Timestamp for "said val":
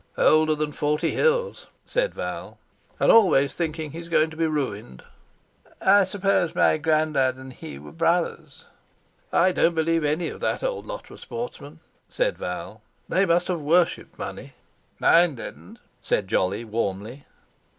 1.85-2.57, 12.09-12.81